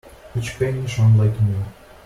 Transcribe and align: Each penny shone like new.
Each 0.35 0.57
penny 0.57 0.87
shone 0.87 1.15
like 1.15 1.39
new. 1.43 1.63